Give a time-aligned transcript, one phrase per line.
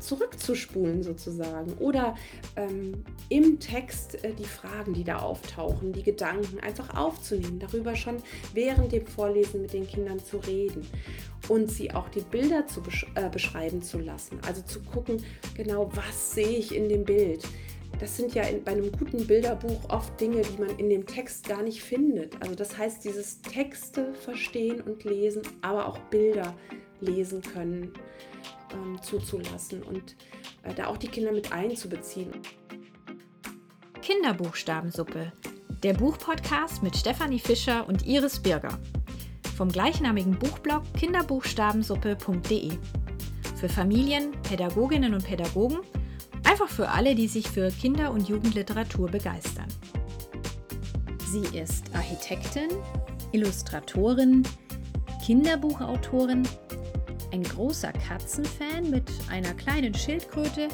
[0.00, 2.14] zurückzuspulen sozusagen oder
[2.56, 8.16] ähm, im Text äh, die Fragen, die da auftauchen, die Gedanken einfach aufzunehmen, darüber schon
[8.54, 10.86] während dem Vorlesen mit den Kindern zu reden
[11.48, 14.38] und sie auch die Bilder zu besch äh, beschreiben zu lassen.
[14.46, 15.24] Also zu gucken,
[15.54, 17.46] genau was sehe ich in dem Bild.
[17.98, 21.48] Das sind ja in, bei einem guten Bilderbuch oft Dinge, die man in dem Text
[21.48, 22.40] gar nicht findet.
[22.40, 26.54] Also das heißt, dieses Texte verstehen und lesen, aber auch Bilder
[27.00, 27.92] lesen können
[28.72, 30.16] ähm, zuzulassen und
[30.62, 32.32] äh, da auch die Kinder mit einzubeziehen.
[34.02, 35.32] Kinderbuchstabensuppe,
[35.82, 38.78] der Buchpodcast mit Stefanie Fischer und Iris Birger.
[39.56, 42.72] Vom gleichnamigen Buchblog kinderbuchstabensuppe.de.
[43.56, 45.78] Für Familien, Pädagoginnen und Pädagogen,
[46.44, 49.68] einfach für alle, die sich für Kinder- und Jugendliteratur begeistern.
[51.26, 52.68] Sie ist Architektin,
[53.30, 54.42] Illustratorin,
[55.24, 56.42] Kinderbuchautorin
[57.32, 60.68] ein großer Katzenfan mit einer kleinen Schildkröte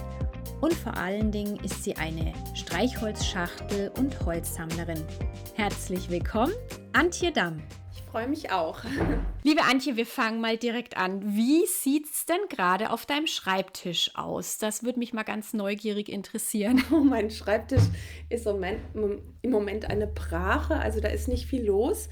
[0.61, 5.05] und vor allen Dingen ist sie eine Streichholzschachtel- und Holzsammlerin.
[5.55, 6.53] Herzlich willkommen,
[6.93, 7.63] Antje Damm.
[7.95, 8.81] Ich freue mich auch.
[9.45, 11.37] Liebe Antje, wir fangen mal direkt an.
[11.37, 14.59] Wie sieht es denn gerade auf deinem Schreibtisch aus?
[14.59, 16.83] Das würde mich mal ganz neugierig interessieren.
[16.91, 17.85] Oh, mein Schreibtisch
[18.31, 22.09] ist im Moment eine Brache, also da ist nicht viel los.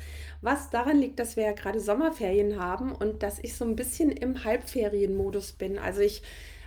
[0.47, 4.13] Was daran liegt, dass wir ja gerade Sommerferien haben und dass ich so ein bisschen
[4.13, 5.77] im Halbferienmodus bin.
[5.77, 6.23] Also ich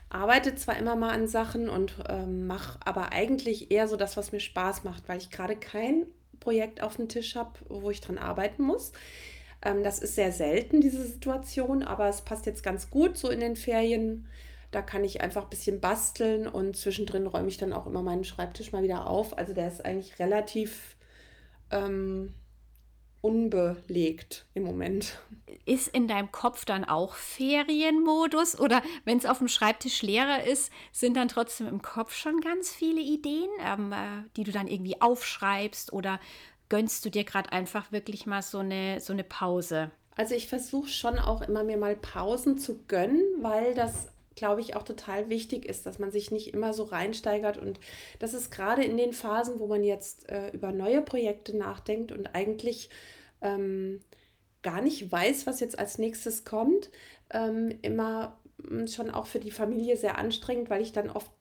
[0.09, 4.33] arbeite zwar immer mal an Sachen und ähm, mache aber eigentlich eher so das, was
[4.33, 6.07] mir Spaß macht, weil ich gerade kein
[6.41, 8.91] Projekt auf dem Tisch habe, wo ich dran arbeiten muss.
[9.61, 13.39] Ähm, das ist sehr selten, diese Situation, aber es passt jetzt ganz gut so in
[13.39, 14.27] den Ferien.
[14.71, 18.25] Da kann ich einfach ein bisschen basteln und zwischendrin räume ich dann auch immer meinen
[18.25, 19.37] Schreibtisch mal wieder auf.
[19.37, 20.97] Also der ist eigentlich relativ
[21.71, 22.33] ähm,
[23.21, 25.19] unbelegt im Moment.
[25.65, 30.71] Ist in deinem Kopf dann auch Ferienmodus oder wenn es auf dem Schreibtisch leerer ist,
[30.91, 35.01] sind dann trotzdem im Kopf schon ganz viele Ideen, ähm, äh, die du dann irgendwie
[35.01, 36.19] aufschreibst oder
[36.69, 39.91] gönnst du dir gerade einfach wirklich mal so eine, so eine Pause?
[40.15, 44.75] Also ich versuche schon auch immer mir mal Pausen zu gönnen, weil das glaube ich,
[44.75, 47.57] auch total wichtig ist, dass man sich nicht immer so reinsteigert.
[47.57, 47.79] Und
[48.19, 52.33] das ist gerade in den Phasen, wo man jetzt äh, über neue Projekte nachdenkt und
[52.33, 52.89] eigentlich
[53.41, 53.99] ähm,
[54.61, 56.89] gar nicht weiß, was jetzt als nächstes kommt,
[57.31, 61.31] ähm, immer hm, schon auch für die Familie sehr anstrengend, weil ich dann oft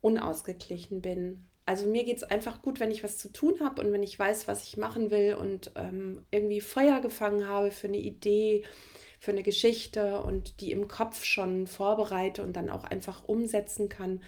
[0.00, 1.48] unausgeglichen bin.
[1.64, 4.18] Also mir geht es einfach gut, wenn ich was zu tun habe und wenn ich
[4.18, 8.64] weiß, was ich machen will und ähm, irgendwie Feuer gefangen habe für eine Idee
[9.18, 14.22] für eine Geschichte und die im Kopf schon vorbereite und dann auch einfach umsetzen kann.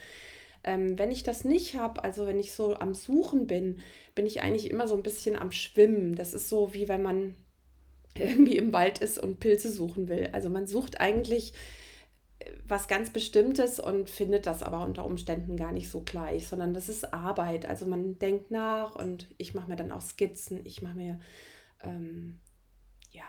[0.64, 3.80] Ähm, wenn ich das nicht habe, also wenn ich so am Suchen bin,
[4.14, 6.16] bin ich eigentlich immer so ein bisschen am Schwimmen.
[6.16, 7.34] Das ist so wie wenn man
[8.18, 10.28] irgendwie im Wald ist und Pilze suchen will.
[10.32, 11.54] Also man sucht eigentlich
[12.40, 16.74] äh, was ganz Bestimmtes und findet das aber unter Umständen gar nicht so gleich, sondern
[16.74, 17.64] das ist Arbeit.
[17.66, 21.20] Also man denkt nach und ich mache mir dann auch Skizzen, ich mache mir
[21.82, 22.40] ähm,
[23.12, 23.24] ja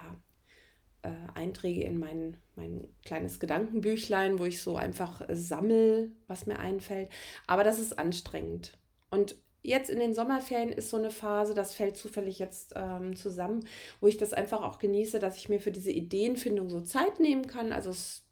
[1.03, 7.09] äh, Einträge in mein, mein kleines Gedankenbüchlein, wo ich so einfach sammel, was mir einfällt.
[7.47, 8.77] Aber das ist anstrengend.
[9.09, 13.65] Und jetzt in den Sommerferien ist so eine Phase, das fällt zufällig jetzt ähm, zusammen,
[13.99, 17.47] wo ich das einfach auch genieße, dass ich mir für diese Ideenfindung so Zeit nehmen
[17.47, 17.71] kann.
[17.71, 18.23] Also es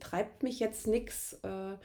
[0.00, 1.76] treibt mich jetzt nichts äh,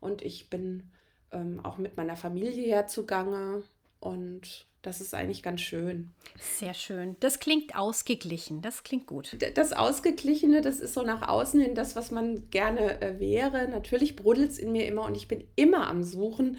[0.00, 0.90] und ich bin
[1.32, 3.62] ähm, auch mit meiner Familie herzugange
[4.00, 6.10] und das ist eigentlich ganz schön.
[6.38, 7.16] Sehr schön.
[7.20, 8.62] Das klingt ausgeglichen.
[8.62, 9.36] Das klingt gut.
[9.54, 13.68] Das Ausgeglichene, das ist so nach außen hin das, was man gerne äh, wäre.
[13.68, 16.56] Natürlich brodelt es in mir immer und ich bin immer am Suchen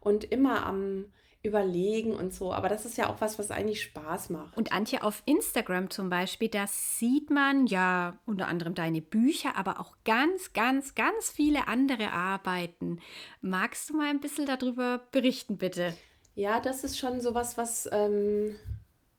[0.00, 1.06] und immer am
[1.42, 2.52] überlegen und so.
[2.52, 4.56] Aber das ist ja auch was, was eigentlich Spaß macht.
[4.56, 9.80] Und Antje, auf Instagram zum Beispiel, da sieht man ja unter anderem deine Bücher, aber
[9.80, 13.00] auch ganz, ganz, ganz viele andere Arbeiten.
[13.40, 15.94] Magst du mal ein bisschen darüber berichten, bitte?
[16.34, 18.56] Ja, das ist schon sowas, was ähm,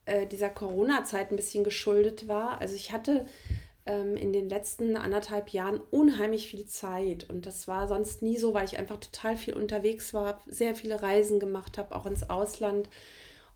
[0.06, 2.60] äh, dieser Corona-Zeit ein bisschen geschuldet war.
[2.60, 3.28] Also ich hatte
[3.86, 8.54] ähm, in den letzten anderthalb Jahren unheimlich viel Zeit und das war sonst nie so,
[8.54, 12.90] weil ich einfach total viel unterwegs war, sehr viele Reisen gemacht habe, auch ins Ausland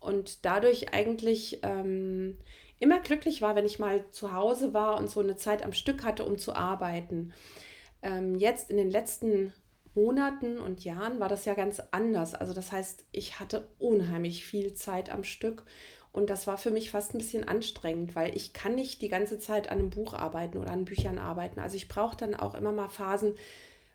[0.00, 2.38] und dadurch eigentlich ähm,
[2.78, 6.04] immer glücklich war, wenn ich mal zu Hause war und so eine Zeit am Stück
[6.04, 7.32] hatte, um zu arbeiten.
[8.02, 9.52] Ähm, jetzt in den letzten
[9.98, 12.34] Monaten und Jahren war das ja ganz anders.
[12.34, 15.64] Also das heißt, ich hatte unheimlich viel Zeit am Stück
[16.12, 19.38] und das war für mich fast ein bisschen anstrengend, weil ich kann nicht die ganze
[19.38, 21.60] Zeit an einem Buch arbeiten oder an Büchern arbeiten.
[21.60, 23.34] Also ich brauche dann auch immer mal Phasen,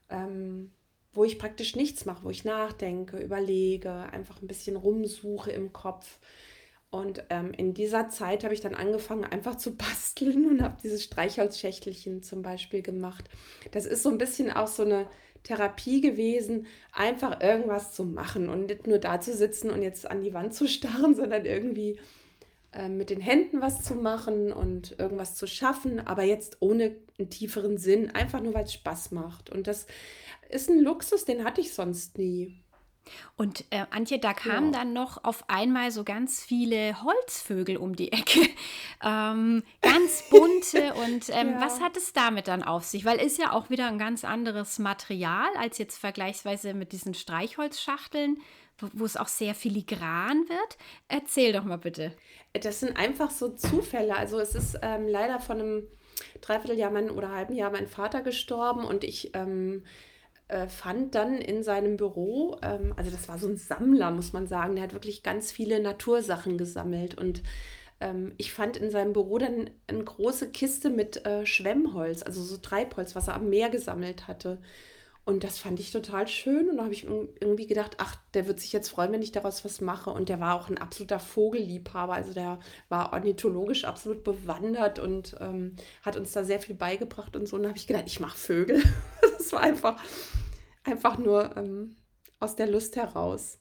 [0.09, 0.71] ähm,
[1.13, 6.19] wo ich praktisch nichts mache, wo ich nachdenke, überlege, einfach ein bisschen rumsuche im Kopf.
[6.89, 11.03] Und ähm, in dieser Zeit habe ich dann angefangen, einfach zu basteln und habe dieses
[11.03, 13.29] Streichholzschächtelchen zum Beispiel gemacht.
[13.71, 15.07] Das ist so ein bisschen auch so eine
[15.43, 20.21] Therapie gewesen, einfach irgendwas zu machen und nicht nur da zu sitzen und jetzt an
[20.21, 21.99] die Wand zu starren, sondern irgendwie
[22.71, 27.29] äh, mit den Händen was zu machen und irgendwas zu schaffen, aber jetzt ohne einen
[27.29, 29.49] tieferen Sinn, einfach nur weil es Spaß macht.
[29.49, 29.85] Und das
[30.49, 32.62] ist ein Luxus, den hatte ich sonst nie.
[33.35, 34.79] Und äh, Antje, da kamen ja.
[34.79, 38.41] dann noch auf einmal so ganz viele Holzvögel um die Ecke.
[39.05, 40.93] Ähm, ganz bunte.
[41.05, 41.61] und ähm, ja.
[41.61, 43.03] was hat es damit dann auf sich?
[43.03, 48.37] Weil ist ja auch wieder ein ganz anderes Material als jetzt vergleichsweise mit diesen Streichholzschachteln,
[48.79, 50.77] wo, es auch sehr filigran wird.
[51.09, 52.15] Erzähl doch mal bitte.
[52.53, 54.15] Das sind einfach so Zufälle.
[54.15, 55.87] Also es ist ähm, leider von einem
[56.39, 59.83] Dreivierteljahr mein, oder halben Jahr mein Vater gestorben und ich ähm,
[60.47, 64.47] äh, fand dann in seinem Büro, ähm, also das war so ein Sammler, muss man
[64.47, 67.43] sagen, der hat wirklich ganz viele Natursachen gesammelt und
[68.03, 72.57] ähm, ich fand in seinem Büro dann eine große Kiste mit äh, Schwemmholz, also so
[72.57, 74.59] Treibholz, was er am Meer gesammelt hatte.
[75.25, 76.69] Und das fand ich total schön.
[76.69, 79.63] Und da habe ich irgendwie gedacht, ach, der wird sich jetzt freuen, wenn ich daraus
[79.63, 80.09] was mache.
[80.09, 82.13] Und der war auch ein absoluter Vogelliebhaber.
[82.13, 82.59] Also der
[82.89, 87.55] war ornithologisch absolut bewandert und ähm, hat uns da sehr viel beigebracht und so.
[87.55, 88.83] Und da habe ich gedacht, ich mache Vögel.
[89.43, 90.01] das war einfach,
[90.83, 91.95] einfach nur ähm,
[92.39, 93.59] aus der Lust heraus.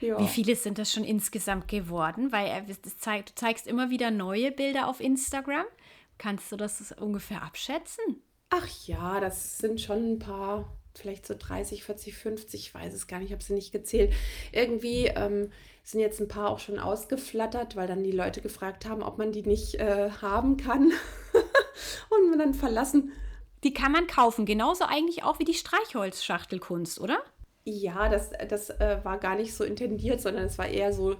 [0.00, 0.18] Ja.
[0.18, 2.32] Wie viele sind das schon insgesamt geworden?
[2.32, 5.64] Weil das zeigt, du zeigst immer wieder neue Bilder auf Instagram.
[6.18, 8.22] Kannst du das ungefähr abschätzen?
[8.50, 13.06] Ach ja, das sind schon ein paar, vielleicht so 30, 40, 50, ich weiß es
[13.06, 14.12] gar nicht, ich habe sie nicht gezählt.
[14.52, 15.50] Irgendwie ähm,
[15.82, 19.32] sind jetzt ein paar auch schon ausgeflattert, weil dann die Leute gefragt haben, ob man
[19.32, 20.92] die nicht äh, haben kann.
[22.10, 23.12] Und man dann verlassen.
[23.64, 27.18] Die kann man kaufen, genauso eigentlich auch wie die Streichholzschachtelkunst, oder?
[27.64, 31.16] Ja, das, das äh, war gar nicht so intendiert, sondern es war eher so,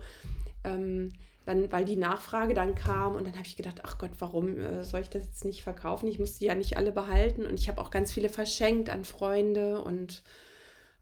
[0.63, 1.15] ähm,
[1.47, 4.85] dann, weil die Nachfrage dann kam und dann habe ich gedacht, ach Gott, warum äh,
[4.85, 6.07] soll ich das jetzt nicht verkaufen?
[6.09, 9.05] Ich musste die ja nicht alle behalten und ich habe auch ganz viele verschenkt an
[9.05, 10.23] Freunde und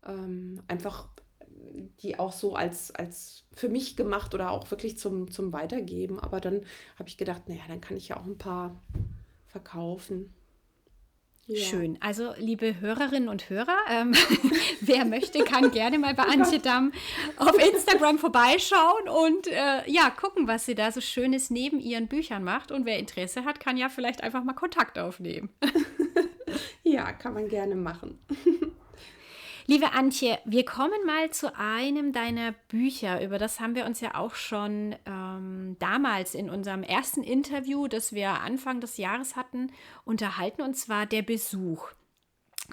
[0.06, 1.08] ähm, einfach
[2.02, 6.20] die auch so als, als für mich gemacht oder auch wirklich zum, zum Weitergeben.
[6.20, 6.64] Aber dann
[6.98, 8.80] habe ich gedacht, naja, dann kann ich ja auch ein paar
[9.46, 10.32] verkaufen.
[11.54, 11.64] Ja.
[11.66, 11.98] Schön.
[12.00, 14.12] Also, liebe Hörerinnen und Hörer, ähm,
[14.80, 16.92] wer möchte, kann gerne mal bei oh Antje Damm
[17.36, 22.42] auf Instagram vorbeischauen und äh, ja, gucken, was sie da so Schönes neben ihren Büchern
[22.42, 22.72] macht.
[22.72, 25.50] Und wer Interesse hat, kann ja vielleicht einfach mal Kontakt aufnehmen.
[26.82, 28.18] ja, kann man gerne machen.
[29.66, 33.22] Liebe Antje, wir kommen mal zu einem deiner Bücher.
[33.22, 38.12] Über das haben wir uns ja auch schon ähm, damals in unserem ersten Interview, das
[38.12, 39.70] wir Anfang des Jahres hatten,
[40.04, 41.90] unterhalten, und zwar der Besuch.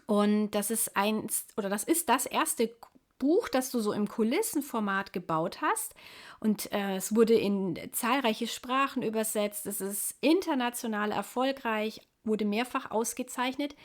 [0.07, 2.71] Und das ist eins oder das ist das erste
[3.19, 5.93] Buch, das du so im Kulissenformat gebaut hast.
[6.39, 9.67] Und äh, es wurde in zahlreiche Sprachen übersetzt.
[9.67, 13.75] Es ist international erfolgreich, wurde mehrfach ausgezeichnet.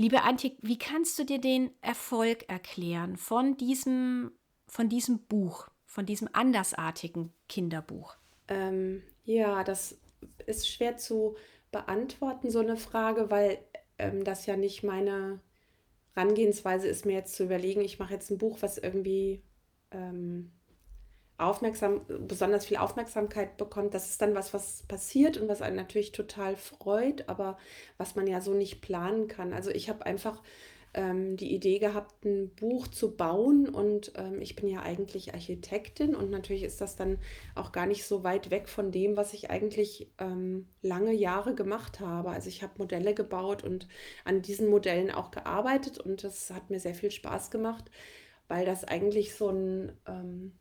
[0.00, 4.32] Liebe Antje, wie kannst du dir den Erfolg erklären von diesem,
[4.66, 8.16] von diesem Buch, von diesem andersartigen Kinderbuch?
[8.48, 9.98] Ähm, ja, das
[10.46, 11.36] ist schwer zu
[11.70, 13.58] beantworten, so eine Frage, weil
[13.98, 15.42] ähm, das ja nicht meine
[16.14, 19.42] Herangehensweise ist, mir jetzt zu überlegen, ich mache jetzt ein Buch, was irgendwie
[19.90, 20.50] ähm,
[21.40, 26.12] aufmerksam, besonders viel Aufmerksamkeit bekommt, das ist dann was, was passiert und was einen natürlich
[26.12, 27.58] total freut, aber
[27.98, 29.52] was man ja so nicht planen kann.
[29.52, 30.42] Also ich habe einfach
[30.94, 36.14] ähm, die Idee gehabt, ein Buch zu bauen und ähm, ich bin ja eigentlich Architektin
[36.14, 37.18] und natürlich ist das dann
[37.54, 42.00] auch gar nicht so weit weg von dem, was ich eigentlich ähm, lange Jahre gemacht
[42.00, 42.30] habe.
[42.30, 43.86] Also ich habe Modelle gebaut und
[44.24, 47.84] an diesen Modellen auch gearbeitet und das hat mir sehr viel Spaß gemacht,
[48.48, 50.52] weil das eigentlich so ein ähm,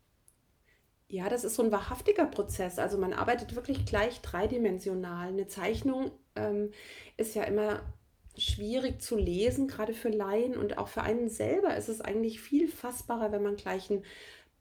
[1.09, 2.77] ja, das ist so ein wahrhaftiger Prozess.
[2.77, 5.29] Also man arbeitet wirklich gleich dreidimensional.
[5.29, 6.71] Eine Zeichnung ähm,
[7.17, 7.81] ist ja immer
[8.37, 12.69] schwierig zu lesen, gerade für Laien und auch für einen selber ist es eigentlich viel
[12.69, 14.03] fassbarer, wenn man gleich ein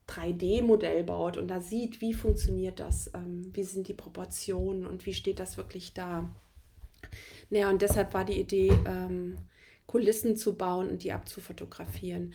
[0.09, 5.13] 3D-Modell baut und da sieht, wie funktioniert das, ähm, wie sind die Proportionen und wie
[5.13, 6.35] steht das wirklich da.
[7.51, 9.37] Naja, und deshalb war die Idee, ähm,
[9.87, 12.35] Kulissen zu bauen und die abzufotografieren.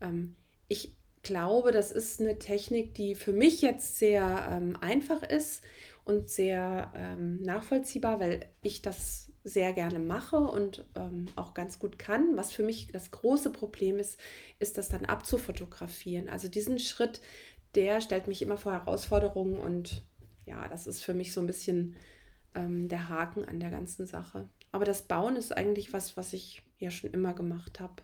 [0.00, 0.34] Ähm,
[0.66, 5.62] ich glaube, das ist eine Technik, die für mich jetzt sehr ähm, einfach ist
[6.04, 11.98] und sehr ähm, nachvollziehbar, weil ich das sehr gerne mache und ähm, auch ganz gut
[11.98, 12.36] kann.
[12.36, 14.18] Was für mich das große Problem ist,
[14.58, 16.28] ist das dann abzufotografieren.
[16.28, 17.20] Also diesen Schritt,
[17.74, 20.02] der stellt mich immer vor Herausforderungen und
[20.44, 21.96] ja, das ist für mich so ein bisschen
[22.54, 24.48] ähm, der Haken an der ganzen Sache.
[24.72, 28.02] Aber das Bauen ist eigentlich was, was ich ja schon immer gemacht habe.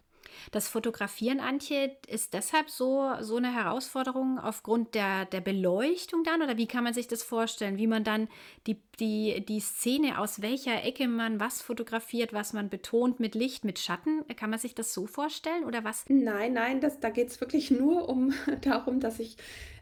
[0.53, 6.43] Das Fotografieren, Antje, ist deshalb so, so eine Herausforderung aufgrund der, der Beleuchtung dann?
[6.43, 7.79] Oder wie kann man sich das vorstellen?
[7.79, 8.29] Wie man dann
[8.67, 13.65] die, die, die Szene, aus welcher Ecke man was fotografiert, was man betont mit Licht,
[13.65, 14.25] mit Schatten?
[14.37, 16.05] Kann man sich das so vorstellen oder was?
[16.09, 19.37] Nein, nein, das, da geht es wirklich nur um darum, dass ich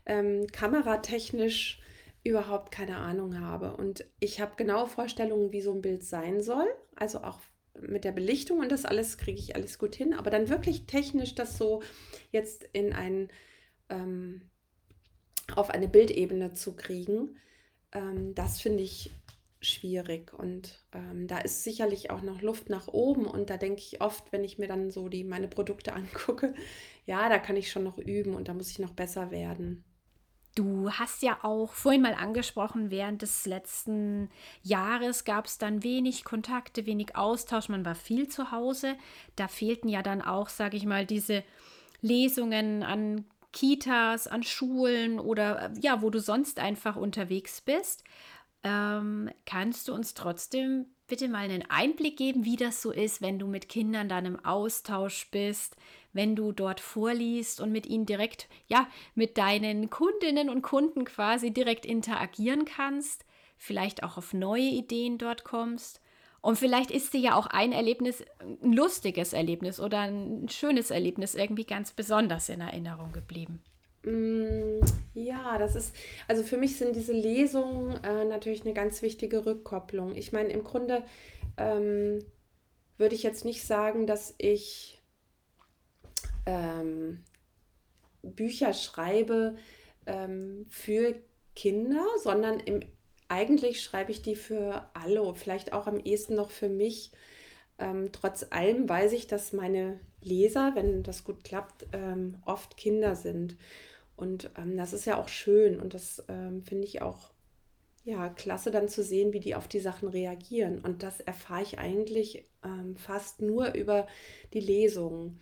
[0.07, 1.81] ähm, kameratechnisch
[2.25, 3.77] überhaupt keine Ahnung habe.
[3.77, 6.67] Und ich habe genaue Vorstellungen, wie so ein Bild sein soll.
[6.97, 7.39] Also auch
[7.81, 10.15] mit der Belichtung und das alles kriege ich alles gut hin.
[10.15, 11.83] Aber dann wirklich technisch das so
[12.31, 13.29] jetzt in ein,
[13.89, 14.43] ähm,
[15.55, 17.37] auf eine Bildebene zu kriegen,
[17.93, 19.11] ähm, das finde ich
[19.61, 20.33] schwierig.
[20.35, 23.27] Und ähm, da ist sicherlich auch noch Luft nach oben.
[23.27, 26.55] Und da denke ich oft, wenn ich mir dann so die meine Produkte angucke,
[27.07, 29.85] ja, da kann ich schon noch üben und da muss ich noch besser werden.
[30.55, 34.31] Du hast ja auch vorhin mal angesprochen, während des letzten
[34.63, 38.97] Jahres gab es dann wenig Kontakte, wenig Austausch, man war viel zu Hause.
[39.35, 41.43] Da fehlten ja dann auch, sage ich mal, diese
[42.03, 48.05] Lesungen an Kitas, an Schulen oder ja, wo du sonst einfach unterwegs bist.
[48.63, 53.39] Ähm, kannst du uns trotzdem bitte mal einen Einblick geben, wie das so ist, wenn
[53.39, 55.77] du mit Kindern dann im Austausch bist,
[56.15, 61.51] wenn du dort vorliest und mit ihnen direkt, ja, mit deinen Kundinnen und Kunden quasi
[61.51, 63.27] direkt interagieren kannst,
[63.59, 66.01] vielleicht auch auf neue Ideen dort kommst.
[66.41, 68.23] Und vielleicht ist dir ja auch ein Erlebnis,
[68.63, 73.63] ein lustiges Erlebnis oder ein schönes Erlebnis irgendwie ganz besonders in Erinnerung geblieben.
[74.05, 74.81] Mm,
[75.15, 75.97] ja, das ist,
[76.29, 80.15] also für mich sind diese Lesungen äh, natürlich eine ganz wichtige Rückkopplung.
[80.15, 81.03] Ich meine, im Grunde
[81.57, 82.23] ähm,
[82.99, 85.01] würde ich jetzt nicht sagen, dass ich
[86.47, 87.25] ähm,
[88.23, 89.57] Bücher schreibe
[90.07, 91.15] ähm, für
[91.55, 92.81] Kinder, sondern im,
[93.29, 97.13] eigentlich schreibe ich die für alle, vielleicht auch am ehesten noch für mich.
[97.79, 103.17] Ähm, trotz allem weiß ich, dass meine Leser, wenn das gut klappt, ähm, oft Kinder
[103.17, 103.57] sind.
[104.17, 107.33] Und ähm, das ist ja auch schön und das ähm, finde ich auch
[108.05, 110.79] ja, klasse dann zu sehen, wie die auf die Sachen reagieren.
[110.79, 114.07] Und das erfahre ich eigentlich ähm, fast nur über
[114.53, 115.41] die Lesungen.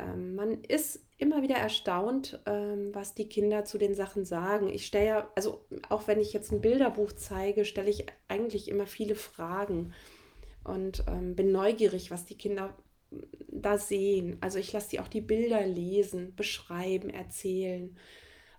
[0.00, 4.68] Ähm, man ist immer wieder erstaunt, ähm, was die Kinder zu den Sachen sagen.
[4.68, 8.86] Ich stelle ja, also auch wenn ich jetzt ein Bilderbuch zeige, stelle ich eigentlich immer
[8.86, 9.92] viele Fragen
[10.64, 12.74] und ähm, bin neugierig, was die Kinder
[13.48, 14.38] da sehen.
[14.40, 17.96] Also ich lasse die auch die Bilder lesen, beschreiben, erzählen.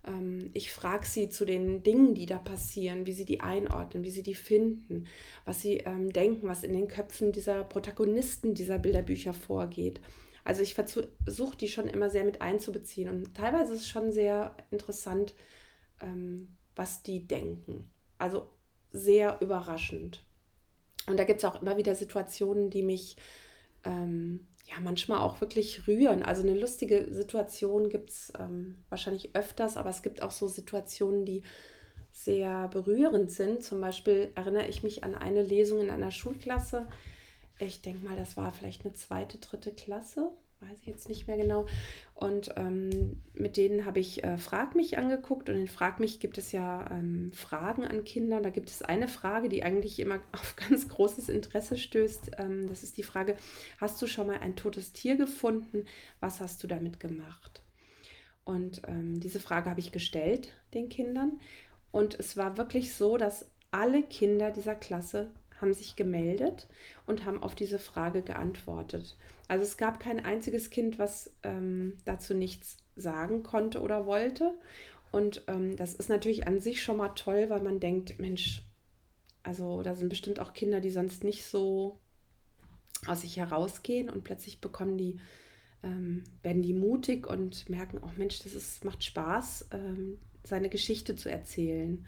[0.05, 4.12] Ähm, ich frage sie zu den Dingen, die da passieren, wie sie die einordnen, wie
[4.12, 5.07] sie die finden,
[5.45, 10.00] was sie ähm, denken, was in den Köpfen dieser Protagonisten dieser Bilderbücher vorgeht.
[10.43, 14.55] Also ich versuche die schon immer sehr mit einzubeziehen und teilweise ist es schon sehr
[14.71, 15.36] interessant,
[16.01, 17.91] ähm, was die denken.
[18.17, 18.50] Also
[18.91, 20.24] sehr überraschend.
[21.07, 23.15] Und da gibt es auch immer wieder Situationen, die mich
[23.83, 26.24] ähm, ja manchmal auch wirklich rühren.
[26.24, 31.25] Also eine lustige Situation gibt es ähm, wahrscheinlich öfters, aber es gibt auch so Situationen,
[31.25, 31.43] die
[32.12, 33.63] sehr berührend sind.
[33.63, 36.88] Zum Beispiel erinnere ich mich an eine Lesung in einer Schulklasse.
[37.65, 41.38] Ich denke mal, das war vielleicht eine zweite, dritte Klasse weiß ich jetzt nicht mehr
[41.38, 41.65] genau.
[42.13, 46.38] Und ähm, mit denen habe ich äh, Frag mich angeguckt und in Frag mich gibt
[46.38, 48.41] es ja ähm, Fragen an Kinder.
[48.41, 52.32] Da gibt es eine Frage, die eigentlich immer auf ganz großes Interesse stößt.
[52.38, 53.38] Ähm, das ist die Frage,
[53.80, 55.86] hast du schon mal ein totes Tier gefunden?
[56.20, 57.62] Was hast du damit gemacht?
[58.44, 61.39] Und ähm, diese Frage habe ich gestellt den Kindern.
[61.91, 66.68] Und es war wirklich so, dass alle Kinder dieser Klasse haben sich gemeldet
[67.06, 69.15] und haben auf diese Frage geantwortet.
[69.48, 74.53] Also es gab kein einziges Kind, was ähm, dazu nichts sagen konnte oder wollte.
[75.12, 78.63] Und ähm, das ist natürlich an sich schon mal toll, weil man denkt, Mensch,
[79.44, 82.00] also da sind bestimmt auch Kinder, die sonst nicht so
[83.08, 85.20] aus sich herausgehen und plötzlich bekommen die,
[85.84, 91.15] ähm, werden die mutig und merken, oh Mensch, das ist, macht Spaß, ähm, seine Geschichte
[91.15, 92.06] zu erzählen.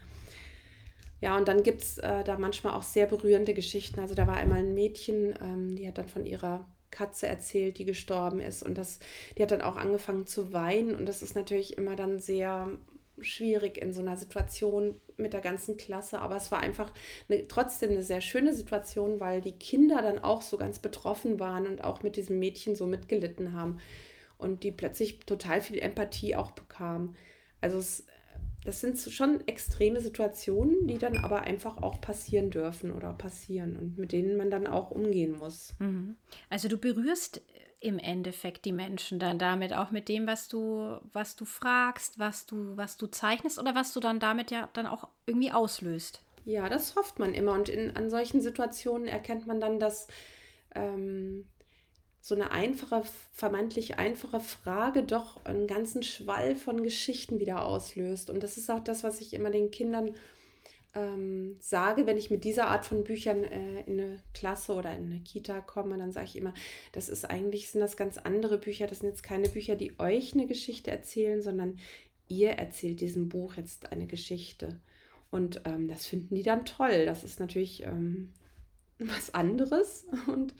[1.24, 3.98] Ja, und dann gibt es äh, da manchmal auch sehr berührende Geschichten.
[3.98, 7.86] Also da war einmal ein Mädchen, ähm, die hat dann von ihrer Katze erzählt, die
[7.86, 8.62] gestorben ist.
[8.62, 8.98] Und das,
[9.38, 10.94] die hat dann auch angefangen zu weinen.
[10.94, 12.68] Und das ist natürlich immer dann sehr
[13.20, 16.18] schwierig in so einer Situation mit der ganzen Klasse.
[16.18, 16.92] Aber es war einfach
[17.30, 21.66] eine, trotzdem eine sehr schöne Situation, weil die Kinder dann auch so ganz betroffen waren
[21.66, 23.78] und auch mit diesem Mädchen so mitgelitten haben.
[24.36, 27.16] Und die plötzlich total viel Empathie auch bekamen.
[27.62, 28.04] Also es
[28.64, 33.98] das sind schon extreme Situationen, die dann aber einfach auch passieren dürfen oder passieren und
[33.98, 35.74] mit denen man dann auch umgehen muss.
[35.78, 36.16] Mhm.
[36.48, 37.42] Also du berührst
[37.80, 42.46] im Endeffekt die Menschen dann damit auch mit dem, was du, was du fragst, was
[42.46, 46.22] du, was du zeichnest oder was du dann damit ja dann auch irgendwie auslöst.
[46.46, 50.08] Ja, das hofft man immer und in, an solchen Situationen erkennt man dann, dass
[50.74, 51.46] ähm,
[52.24, 53.02] so eine einfache,
[53.34, 58.30] vermeintlich einfache Frage doch einen ganzen Schwall von Geschichten wieder auslöst.
[58.30, 60.14] Und das ist auch das, was ich immer den Kindern
[60.94, 65.04] ähm, sage, wenn ich mit dieser Art von Büchern äh, in eine Klasse oder in
[65.04, 66.54] eine Kita komme, dann sage ich immer,
[66.92, 68.86] das ist eigentlich, sind das ganz andere Bücher.
[68.86, 71.78] Das sind jetzt keine Bücher, die euch eine Geschichte erzählen, sondern
[72.28, 74.80] ihr erzählt diesem Buch jetzt eine Geschichte.
[75.30, 77.04] Und ähm, das finden die dann toll.
[77.04, 78.32] Das ist natürlich ähm,
[78.98, 80.06] was anderes.
[80.26, 80.54] Und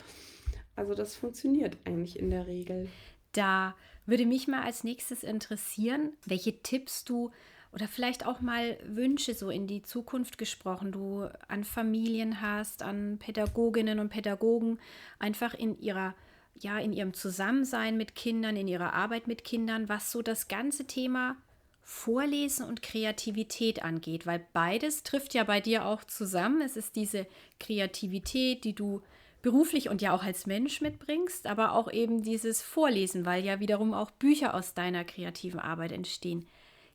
[0.76, 2.88] also das funktioniert eigentlich in der Regel.
[3.32, 3.74] Da
[4.06, 7.30] würde mich mal als nächstes interessieren, welche Tipps du
[7.72, 13.18] oder vielleicht auch mal Wünsche so in die Zukunft gesprochen, du an Familien hast, an
[13.18, 14.78] Pädagoginnen und Pädagogen,
[15.18, 16.14] einfach in ihrer
[16.56, 20.86] ja, in ihrem Zusammensein mit Kindern, in ihrer Arbeit mit Kindern, was so das ganze
[20.86, 21.36] Thema
[21.82, 26.62] Vorlesen und Kreativität angeht, weil beides trifft ja bei dir auch zusammen.
[26.62, 27.26] Es ist diese
[27.60, 29.02] Kreativität, die du
[29.44, 33.92] beruflich und ja auch als Mensch mitbringst, aber auch eben dieses Vorlesen, weil ja wiederum
[33.92, 36.48] auch Bücher aus deiner kreativen Arbeit entstehen.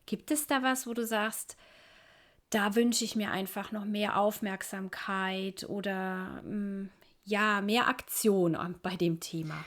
[0.04, 1.56] Gibt es da was, wo du sagst,
[2.50, 6.90] da wünsche ich mir einfach noch mehr Aufmerksamkeit oder mm,
[7.24, 9.64] ja, mehr Aktion bei dem Thema?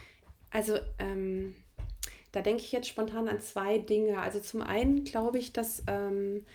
[0.51, 1.55] Also, ähm,
[2.33, 4.19] da denke ich jetzt spontan an zwei Dinge.
[4.19, 6.45] Also zum einen glaube ich, dass ähm,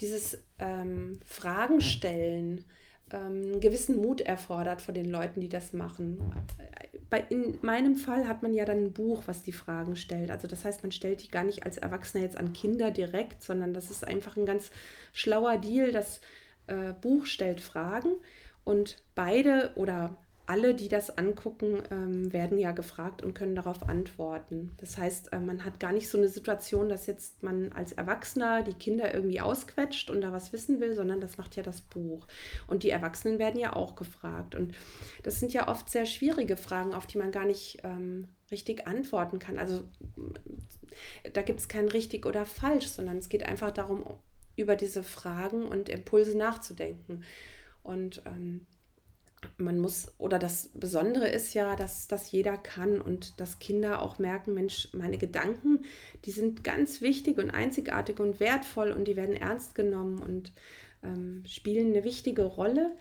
[0.00, 2.64] dieses ähm, Fragen stellen,
[3.10, 6.18] einen gewissen Mut erfordert von den Leuten, die das machen.
[7.10, 10.30] Bei, in meinem Fall hat man ja dann ein Buch, was die Fragen stellt.
[10.30, 13.72] Also das heißt, man stellt die gar nicht als Erwachsener jetzt an Kinder direkt, sondern
[13.72, 14.70] das ist einfach ein ganz
[15.12, 15.92] schlauer Deal.
[15.92, 16.20] Das
[16.66, 18.12] äh, Buch stellt Fragen
[18.64, 20.16] und beide oder
[20.48, 24.72] alle, die das angucken, ähm, werden ja gefragt und können darauf antworten.
[24.78, 28.62] Das heißt, äh, man hat gar nicht so eine Situation, dass jetzt man als Erwachsener
[28.62, 32.26] die Kinder irgendwie ausquetscht und da was wissen will, sondern das macht ja das Buch.
[32.66, 34.54] Und die Erwachsenen werden ja auch gefragt.
[34.54, 34.74] Und
[35.22, 39.38] das sind ja oft sehr schwierige Fragen, auf die man gar nicht ähm, richtig antworten
[39.38, 39.58] kann.
[39.58, 39.84] Also
[41.34, 44.02] da gibt es kein richtig oder falsch, sondern es geht einfach darum,
[44.56, 47.22] über diese Fragen und Impulse nachzudenken.
[47.82, 48.66] Und ähm,
[49.56, 54.18] man muss, oder das Besondere ist ja, dass das jeder kann und dass Kinder auch
[54.18, 55.84] merken, Mensch, meine Gedanken,
[56.24, 60.52] die sind ganz wichtig und einzigartig und wertvoll und die werden ernst genommen und
[61.02, 62.96] ähm, spielen eine wichtige Rolle.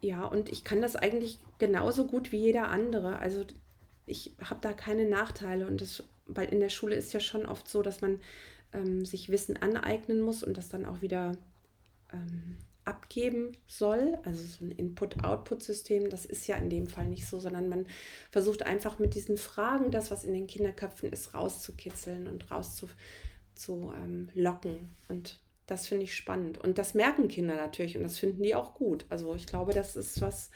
[0.00, 3.18] Ja, und ich kann das eigentlich genauso gut wie jeder andere.
[3.18, 3.44] Also
[4.06, 7.68] ich habe da keine Nachteile und das, weil in der Schule ist ja schon oft
[7.68, 8.20] so, dass man
[8.72, 11.36] ähm, sich Wissen aneignen muss und das dann auch wieder
[12.12, 12.56] ähm,
[12.90, 17.68] abgeben soll, also so ein Input-Output-System, das ist ja in dem Fall nicht so, sondern
[17.68, 17.86] man
[18.30, 22.96] versucht einfach mit diesen Fragen, das, was in den Kinderköpfen ist, rauszukitzeln und rauszulocken.
[23.54, 24.28] Zu, ähm,
[25.08, 26.58] und das finde ich spannend.
[26.58, 29.06] Und das merken Kinder natürlich und das finden die auch gut.
[29.08, 30.50] Also ich glaube, das ist was,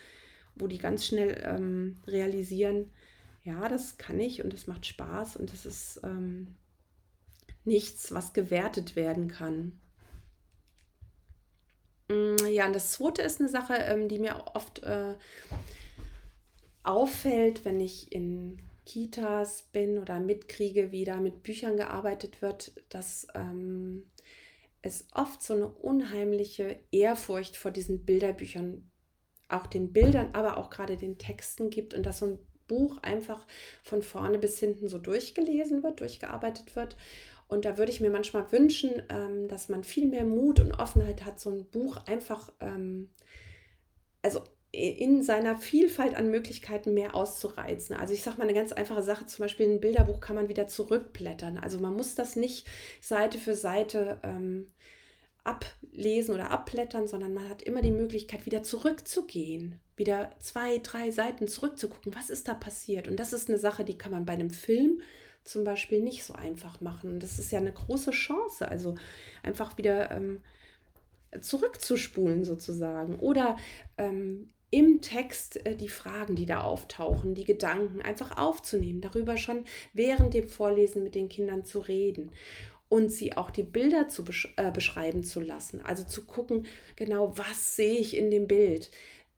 [0.57, 2.91] wo die ganz schnell ähm, realisieren,
[3.45, 6.57] ja, das kann ich und das macht Spaß und das ist ähm,
[7.65, 9.79] nichts, was gewertet werden kann.
[12.09, 15.15] Mm, ja, und das zweite ist eine Sache, ähm, die mir oft äh,
[16.83, 23.27] auffällt, wenn ich in Kitas bin oder mitkriege, wie da mit Büchern gearbeitet wird, dass
[23.35, 24.05] ähm,
[24.83, 28.91] es oft so eine unheimliche Ehrfurcht vor diesen Bilderbüchern,
[29.49, 33.47] auch den Bildern, aber auch gerade den Texten gibt und dass so ein Buch einfach
[33.83, 36.97] von vorne bis hinten so durchgelesen wird, durchgearbeitet wird
[37.49, 41.25] und da würde ich mir manchmal wünschen, ähm, dass man viel mehr Mut und Offenheit
[41.25, 43.11] hat, so ein Buch einfach, ähm,
[44.23, 47.95] also in seiner Vielfalt an Möglichkeiten mehr auszureizen.
[47.95, 50.67] Also ich sage mal eine ganz einfache Sache, zum Beispiel ein Bilderbuch kann man wieder
[50.67, 51.59] zurückblättern.
[51.59, 52.67] Also man muss das nicht
[53.01, 54.73] Seite für Seite ähm,
[55.45, 61.47] ablesen oder abblättern, sondern man hat immer die Möglichkeit, wieder zurückzugehen, wieder zwei, drei Seiten
[61.47, 63.07] zurückzugucken, was ist da passiert.
[63.07, 65.03] Und das ist eine Sache, die kann man bei einem Film
[65.45, 67.21] zum Beispiel nicht so einfach machen.
[67.21, 68.95] Das ist ja eine große Chance, also
[69.43, 70.41] einfach wieder ähm,
[71.41, 73.17] zurückzuspulen sozusagen.
[73.17, 73.57] Oder
[73.99, 79.65] ähm, im Text äh, die Fragen, die da auftauchen, die Gedanken einfach aufzunehmen, darüber schon
[79.93, 82.33] während dem Vorlesen mit den Kindern zu reden
[82.89, 85.81] und sie auch die Bilder zu besch äh, beschreiben zu lassen.
[85.83, 88.91] Also zu gucken, genau, was sehe ich in dem Bild?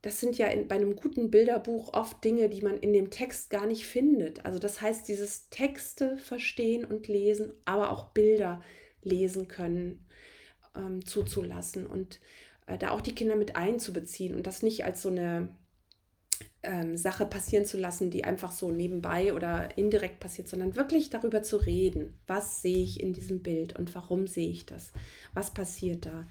[0.06, 3.50] Das sind ja in, bei einem guten Bilderbuch oft Dinge, die man in dem Text
[3.50, 4.46] gar nicht findet.
[4.46, 8.62] Also das heißt, dieses Texte verstehen und lesen, aber auch Bilder
[9.02, 10.06] lesen können,
[10.76, 12.20] ähm, zuzulassen und
[12.66, 15.48] äh, da auch die Kinder mit einzubeziehen und das nicht als so eine
[16.62, 21.42] ähm, Sache passieren zu lassen, die einfach so nebenbei oder indirekt passiert, sondern wirklich darüber
[21.42, 24.92] zu reden, was sehe ich in diesem Bild und warum sehe ich das,
[25.34, 26.28] was passiert da.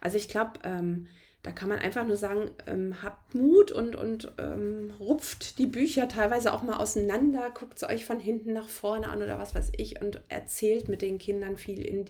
[0.00, 1.08] Also ich glaube, ähm,
[1.46, 6.08] da kann man einfach nur sagen, ähm, habt Mut und, und ähm, rupft die Bücher
[6.08, 9.70] teilweise auch mal auseinander, guckt sie euch von hinten nach vorne an oder was weiß
[9.76, 12.06] ich und erzählt mit den Kindern viel, in,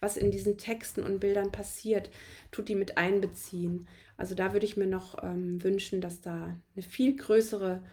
[0.00, 2.10] was in diesen Texten und Bildern passiert,
[2.50, 3.86] tut die mit einbeziehen.
[4.16, 7.84] Also da würde ich mir noch ähm, wünschen, dass da eine viel größere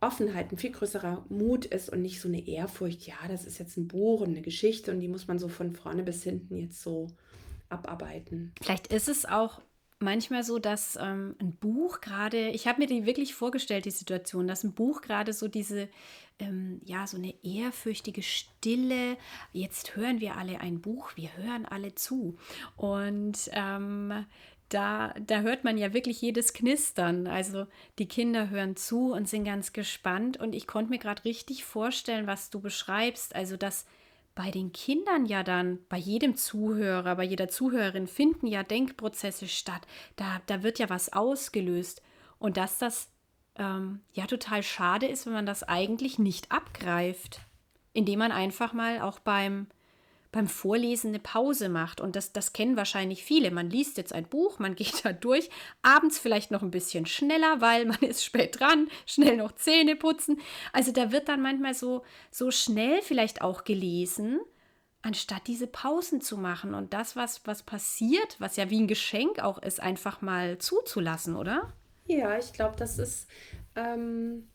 [0.00, 3.78] Offenheit, ein viel größerer Mut ist und nicht so eine Ehrfurcht, ja, das ist jetzt
[3.78, 6.82] ein Buch und eine Geschichte und die muss man so von vorne bis hinten jetzt
[6.82, 7.06] so
[7.70, 8.52] abarbeiten.
[8.60, 9.62] Vielleicht ist es auch
[10.00, 14.48] manchmal so, dass ähm, ein Buch gerade, ich habe mir die wirklich vorgestellt, die Situation,
[14.48, 15.88] dass ein Buch gerade so diese,
[16.38, 19.16] ähm, ja, so eine ehrfürchtige Stille,
[19.52, 22.36] jetzt hören wir alle ein Buch, wir hören alle zu.
[22.76, 24.26] Und ähm,
[24.70, 27.26] da, da hört man ja wirklich jedes Knistern.
[27.26, 27.66] Also
[27.98, 30.38] die Kinder hören zu und sind ganz gespannt.
[30.38, 33.34] Und ich konnte mir gerade richtig vorstellen, was du beschreibst.
[33.34, 33.86] Also dass
[34.34, 39.86] bei den Kindern ja dann, bei jedem Zuhörer, bei jeder Zuhörerin finden ja Denkprozesse statt.
[40.16, 42.02] Da, da wird ja was ausgelöst.
[42.38, 43.10] Und dass das
[43.56, 47.40] ähm, ja total schade ist, wenn man das eigentlich nicht abgreift,
[47.92, 49.66] indem man einfach mal auch beim
[50.32, 52.00] beim Vorlesen eine Pause macht.
[52.00, 53.50] Und das, das kennen wahrscheinlich viele.
[53.50, 55.50] Man liest jetzt ein Buch, man geht da durch,
[55.82, 60.40] abends vielleicht noch ein bisschen schneller, weil man ist spät dran, schnell noch Zähne putzen.
[60.72, 64.40] Also da wird dann manchmal so, so schnell vielleicht auch gelesen,
[65.02, 69.40] anstatt diese Pausen zu machen und das, was, was passiert, was ja wie ein Geschenk
[69.40, 71.72] auch ist, einfach mal zuzulassen, oder?
[72.06, 73.28] Ja, ich glaube, das ist
[73.76, 74.48] ähm,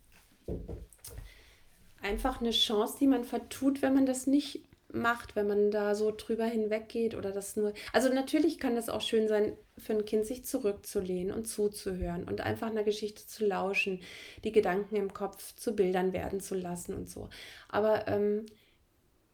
[2.02, 4.64] einfach eine Chance, die man vertut, wenn man das nicht
[4.96, 7.74] macht, wenn man da so drüber hinweggeht oder das nur.
[7.94, 12.42] Also natürlich kann es auch schön sein, für ein Kind sich zurückzulehnen und zuzuhören und
[12.42, 14.02] einfach einer Geschichte zu lauschen,
[14.44, 17.30] die Gedanken im Kopf zu Bildern werden zu lassen und so.
[17.70, 18.46] Aber ähm,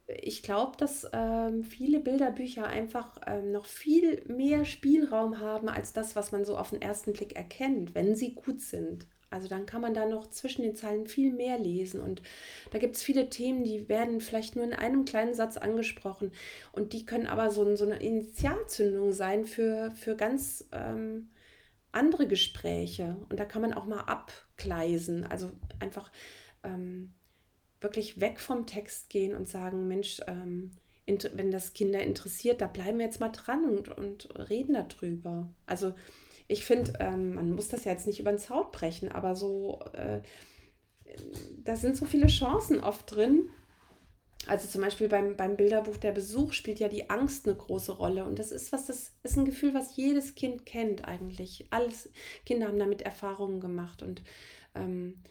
[0.06, 6.16] ich glaube, dass ähm, viele Bilderbücher einfach ähm, noch viel mehr Spielraum haben als das,
[6.16, 9.06] was man so auf den ersten Blick erkennt, wenn sie gut sind.
[9.32, 12.00] Also dann kann man da noch zwischen den Zeilen viel mehr lesen.
[12.00, 12.22] Und
[12.70, 16.32] da gibt es viele Themen, die werden vielleicht nur in einem kleinen Satz angesprochen.
[16.72, 21.30] Und die können aber so, so eine Initialzündung sein für, für ganz ähm,
[21.92, 23.16] andere Gespräche.
[23.28, 25.24] Und da kann man auch mal abgleisen.
[25.24, 26.10] Also einfach
[26.62, 27.12] ähm,
[27.80, 30.70] wirklich weg vom Text gehen und sagen, Mensch, ähm,
[31.06, 35.52] wenn das Kinder interessiert, da bleiben wir jetzt mal dran und, und reden darüber.
[35.66, 35.94] Also
[36.52, 39.80] ich finde, ähm, man muss das ja jetzt nicht über den Zaun brechen, aber so,
[39.94, 40.20] äh,
[41.64, 43.48] da sind so viele Chancen oft drin.
[44.46, 48.24] Also zum Beispiel beim, beim Bilderbuch Der Besuch spielt ja die Angst eine große Rolle.
[48.24, 51.66] Und das ist was, das ist ein Gefühl, was jedes Kind kennt eigentlich.
[51.70, 52.10] Alles
[52.44, 54.22] Kinder haben damit Erfahrungen gemacht und
[54.74, 55.22] ähm,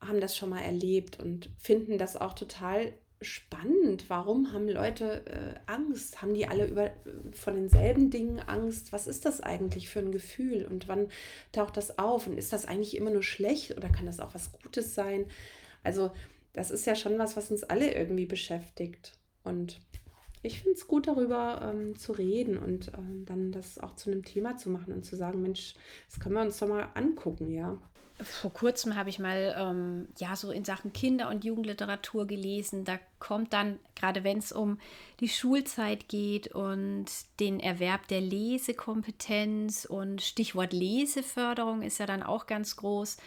[0.00, 4.08] haben das schon mal erlebt und finden das auch total spannend.
[4.08, 6.22] Warum haben Leute äh, Angst?
[6.22, 6.90] Haben die alle über,
[7.32, 8.92] von denselben Dingen Angst?
[8.92, 10.66] Was ist das eigentlich für ein Gefühl?
[10.66, 11.08] Und wann
[11.52, 12.26] taucht das auf?
[12.26, 15.26] Und ist das eigentlich immer nur schlecht oder kann das auch was Gutes sein?
[15.82, 16.10] Also,
[16.52, 19.12] das ist ja schon was, was uns alle irgendwie beschäftigt.
[19.44, 19.80] Und
[20.42, 24.24] ich finde es gut, darüber ähm, zu reden und ähm, dann das auch zu einem
[24.24, 25.74] Thema zu machen und zu sagen, Mensch,
[26.08, 27.78] das können wir uns doch mal angucken, ja
[28.20, 32.84] vor kurzem habe ich mal ähm, ja so in Sachen Kinder- und Jugendliteratur gelesen.
[32.84, 34.78] Da kommt dann, gerade wenn es um
[35.20, 37.06] die Schulzeit geht und
[37.38, 43.18] den Erwerb der Lesekompetenz und Stichwort Leseförderung ist ja dann auch ganz groß,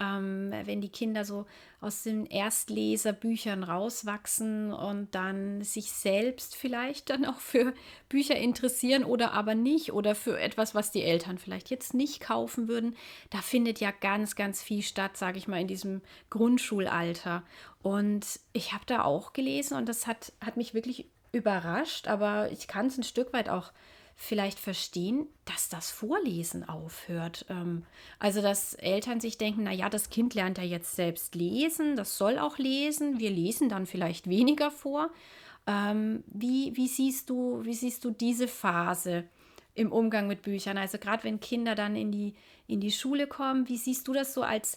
[0.00, 1.46] ähm, wenn die Kinder so
[1.80, 7.74] aus den Erstleserbüchern rauswachsen und dann sich selbst vielleicht dann auch für
[8.08, 12.66] Bücher interessieren oder aber nicht oder für etwas, was die Eltern vielleicht jetzt nicht kaufen
[12.66, 12.96] würden.
[13.28, 17.42] Da findet ja ganz, ganz viel statt, sage ich mal, in diesem Grundschulalter.
[17.82, 22.66] Und ich habe da auch gelesen und das hat, hat mich wirklich überrascht, aber ich
[22.66, 23.72] kann es ein Stück weit auch
[24.22, 27.46] vielleicht verstehen, dass das Vorlesen aufhört.
[27.48, 27.84] Ähm,
[28.18, 32.38] also, dass Eltern sich denken, naja, das Kind lernt ja jetzt selbst lesen, das soll
[32.38, 35.10] auch lesen, wir lesen dann vielleicht weniger vor.
[35.66, 39.24] Ähm, wie, wie, siehst du, wie siehst du diese Phase
[39.74, 40.76] im Umgang mit Büchern?
[40.76, 42.34] Also gerade wenn Kinder dann in die,
[42.66, 44.76] in die Schule kommen, wie siehst du das so als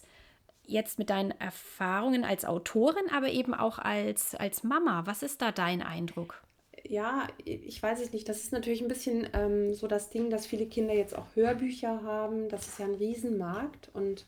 [0.66, 5.02] jetzt mit deinen Erfahrungen als Autorin, aber eben auch als, als Mama?
[5.04, 6.43] Was ist da dein Eindruck?
[6.86, 8.28] Ja, ich weiß es nicht.
[8.28, 12.02] Das ist natürlich ein bisschen ähm, so das Ding, dass viele Kinder jetzt auch Hörbücher
[12.02, 12.48] haben.
[12.48, 14.26] Das ist ja ein Riesenmarkt und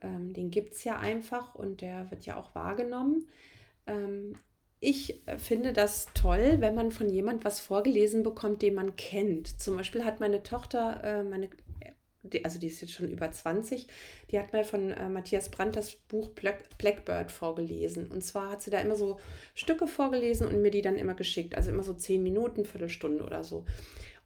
[0.00, 3.28] ähm, den gibt es ja einfach und der wird ja auch wahrgenommen.
[3.86, 4.36] Ähm,
[4.80, 9.60] ich finde das toll, wenn man von jemand was vorgelesen bekommt, den man kennt.
[9.60, 11.48] Zum Beispiel hat meine Tochter, äh, meine
[12.22, 13.86] die, also die ist jetzt schon über 20,
[14.30, 18.10] die hat mal von äh, Matthias Brandt das Buch Black, Blackbird vorgelesen.
[18.10, 19.18] Und zwar hat sie da immer so
[19.54, 21.56] Stücke vorgelesen und mir die dann immer geschickt.
[21.56, 23.64] Also immer so zehn Minuten, Viertelstunde oder so.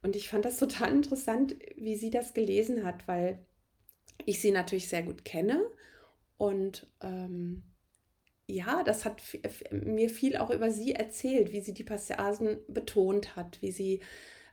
[0.03, 3.39] Und ich fand das total interessant, wie sie das gelesen hat, weil
[4.25, 5.65] ich sie natürlich sehr gut kenne.
[6.37, 7.63] Und ähm,
[8.47, 9.21] ja, das hat
[9.71, 14.01] mir viel auch über sie erzählt, wie sie die Passagen betont hat, wie sie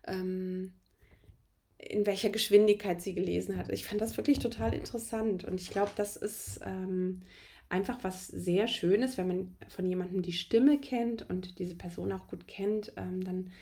[0.06, 0.74] ähm,
[1.88, 3.70] in welcher Geschwindigkeit sie gelesen hat.
[3.70, 7.22] Ich fand das wirklich total interessant und ich glaube, das ist ähm,
[7.68, 12.26] einfach was sehr Schönes, wenn man von jemandem die Stimme kennt und diese Person auch
[12.28, 13.52] gut kennt, ähm, dann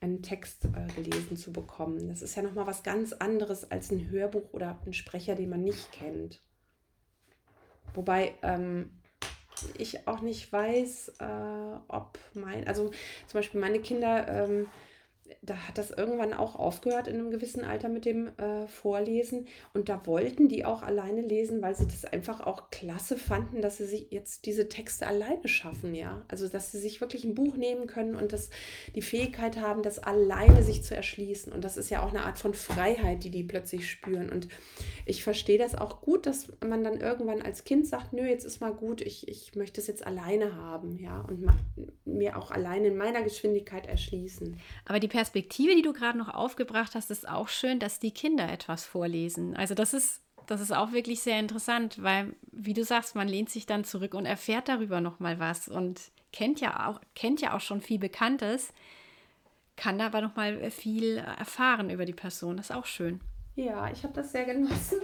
[0.00, 2.08] einen Text äh, gelesen zu bekommen.
[2.08, 5.62] Das ist ja nochmal was ganz anderes als ein Hörbuch oder ein Sprecher, den man
[5.62, 6.40] nicht kennt.
[7.94, 8.90] Wobei ähm,
[9.78, 12.90] ich auch nicht weiß, äh, ob mein, also
[13.26, 14.66] zum Beispiel meine Kinder ähm,
[15.40, 19.46] da hat das irgendwann auch aufgehört in einem gewissen Alter mit dem äh, Vorlesen.
[19.72, 23.78] Und da wollten die auch alleine lesen, weil sie das einfach auch klasse fanden, dass
[23.78, 26.22] sie sich jetzt diese Texte alleine schaffen, ja.
[26.28, 28.50] Also dass sie sich wirklich ein Buch nehmen können und das,
[28.94, 31.52] die Fähigkeit haben, das alleine sich zu erschließen.
[31.52, 34.30] Und das ist ja auch eine Art von Freiheit, die die plötzlich spüren.
[34.30, 34.48] Und
[35.06, 38.60] ich verstehe das auch gut, dass man dann irgendwann als Kind sagt, nö, jetzt ist
[38.60, 41.20] mal gut, ich, ich möchte es jetzt alleine haben, ja.
[41.22, 41.46] Und
[42.04, 44.58] mir auch alleine in meiner Geschwindigkeit erschließen.
[44.84, 48.50] Aber die Perspektive, die du gerade noch aufgebracht hast, ist auch schön, dass die Kinder
[48.50, 49.56] etwas vorlesen.
[49.56, 53.48] Also das ist, das ist auch wirklich sehr interessant, weil, wie du sagst, man lehnt
[53.48, 56.00] sich dann zurück und erfährt darüber nochmal was und
[56.32, 58.72] kennt ja auch, kennt ja auch schon viel Bekanntes,
[59.76, 62.56] kann aber nochmal viel erfahren über die Person.
[62.56, 63.20] Das ist auch schön.
[63.54, 65.02] Ja, ich habe das sehr genossen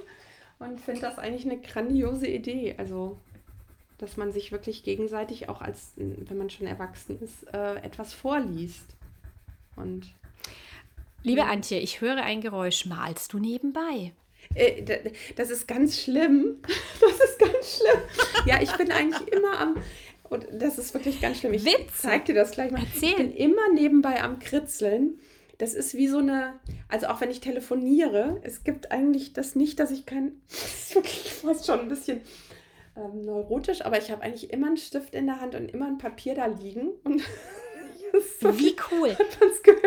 [0.59, 2.75] und finde das eigentlich eine grandiose Idee.
[2.77, 3.21] Also
[3.99, 8.98] dass man sich wirklich gegenseitig auch als, wenn man schon erwachsen ist, äh, etwas vorliest.
[9.79, 10.15] Und
[11.23, 12.87] Liebe Antje, ich höre ein Geräusch.
[12.87, 14.13] Malst du nebenbei?
[14.55, 14.83] Äh,
[15.37, 16.63] das ist ganz schlimm.
[17.01, 18.03] Das ist ganz schlimm.
[18.47, 19.77] Ja, ich bin eigentlich immer am.
[20.31, 21.55] Und das ist wirklich ganz schlimm.
[21.55, 22.03] Ich Witz.
[22.03, 22.83] zeig dir das gleich mal.
[22.83, 23.11] Erzähl.
[23.11, 25.19] Ich bin immer nebenbei am Kritzeln.
[25.59, 26.55] Das ist wie so eine,
[26.89, 30.95] also auch wenn ich telefoniere, es gibt eigentlich das nicht, dass ich kein, das ist
[30.95, 32.21] wirklich fast schon ein bisschen
[32.97, 35.99] ähm, neurotisch, aber ich habe eigentlich immer einen Stift in der Hand und immer ein
[35.99, 37.23] Papier da liegen und
[38.41, 39.17] Wie cool.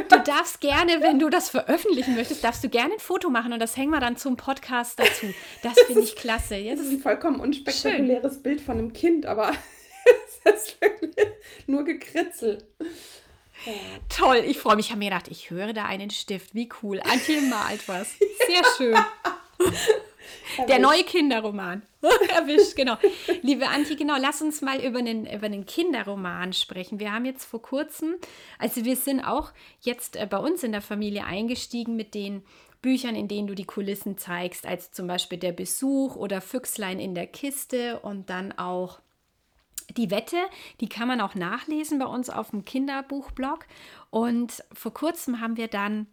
[0.10, 3.60] Du darfst gerne, wenn du das veröffentlichen möchtest, darfst du gerne ein Foto machen und
[3.60, 5.34] das hängen wir dann zum Podcast dazu.
[5.64, 6.56] Das finde ich klasse.
[6.56, 8.44] Jetzt das ist ein vollkommen unspektakuläres Schön.
[8.44, 9.52] Bild von einem Kind, aber
[10.46, 11.28] es ist wirklich
[11.68, 12.66] nur gekritzelt.
[13.66, 13.74] Ja.
[14.10, 14.88] Toll, ich freue mich.
[14.88, 16.56] Ich habe mir gedacht, ich höre da einen Stift.
[16.56, 17.00] Wie cool.
[17.02, 18.16] Antje malt was.
[18.48, 18.98] Sehr schön.
[20.68, 21.82] Der neue Kinderroman.
[22.36, 22.98] Erwischt, genau.
[23.42, 27.00] Liebe Antje, genau, lass uns mal über einen, über einen Kinderroman sprechen.
[27.00, 28.16] Wir haben jetzt vor kurzem,
[28.58, 32.44] also wir sind auch jetzt äh, bei uns in der Familie eingestiegen mit den
[32.82, 37.14] Büchern, in denen du die Kulissen zeigst, als zum Beispiel Der Besuch oder Füchslein in
[37.14, 39.00] der Kiste und dann auch
[39.98, 40.38] die Wette,
[40.80, 43.66] die kann man auch nachlesen bei uns auf dem Kinderbuchblog.
[44.10, 46.08] Und vor kurzem haben wir dann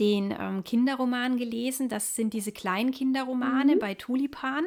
[0.00, 1.88] den ähm, Kinderroman gelesen.
[1.88, 3.78] Das sind diese kleinen Kinderromane mhm.
[3.78, 4.66] bei Tulipan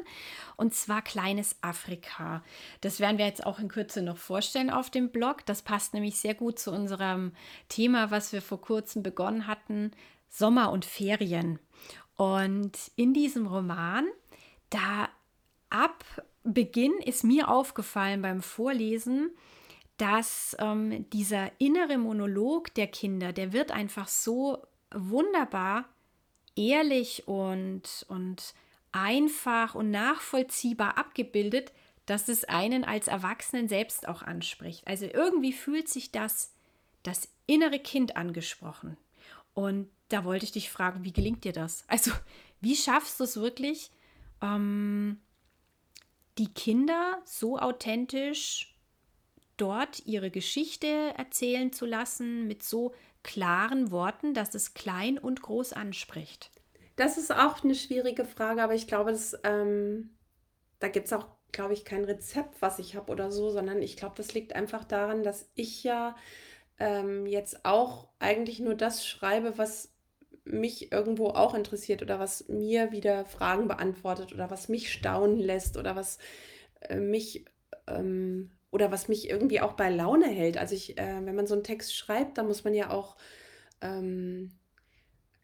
[0.56, 2.44] und zwar Kleines Afrika.
[2.82, 5.46] Das werden wir jetzt auch in Kürze noch vorstellen auf dem Blog.
[5.46, 7.34] Das passt nämlich sehr gut zu unserem
[7.68, 9.92] Thema, was wir vor kurzem begonnen hatten,
[10.30, 11.60] Sommer und Ferien.
[12.16, 14.06] Und in diesem Roman,
[14.70, 15.10] da
[15.70, 16.04] ab
[16.44, 19.32] Beginn ist mir aufgefallen beim Vorlesen,
[19.98, 24.62] dass ähm, dieser innere Monolog der Kinder, der wird einfach so
[24.94, 25.86] wunderbar
[26.56, 28.54] ehrlich und, und
[28.92, 31.72] einfach und nachvollziehbar abgebildet,
[32.06, 34.86] dass es einen als Erwachsenen selbst auch anspricht.
[34.88, 36.54] Also irgendwie fühlt sich das,
[37.02, 38.98] das innere Kind angesprochen.
[39.54, 41.86] Und da wollte ich dich fragen, wie gelingt dir das?
[41.88, 42.12] Also,
[42.62, 43.92] wie schaffst du es wirklich,
[44.42, 45.20] ähm,
[46.38, 48.76] die Kinder so authentisch
[49.58, 55.74] dort ihre Geschichte erzählen zu lassen, mit so klaren Worten, dass es klein und groß
[55.74, 56.52] anspricht?
[56.96, 60.12] Das ist auch eine schwierige Frage, aber ich glaube, dass, ähm,
[60.80, 63.98] da gibt es auch, glaube ich, kein Rezept, was ich habe oder so, sondern ich
[63.98, 66.16] glaube, das liegt einfach daran, dass ich ja
[66.80, 69.94] ähm, jetzt auch eigentlich nur das schreibe, was
[70.46, 75.78] mich irgendwo auch interessiert oder was mir wieder Fragen beantwortet oder was mich staunen lässt
[75.78, 76.20] oder was
[76.82, 77.46] äh, mich
[77.88, 80.58] ähm, oder was mich irgendwie auch bei Laune hält.
[80.58, 83.16] Also ich, äh, wenn man so einen Text schreibt, dann muss man ja auch
[83.82, 84.52] ähm,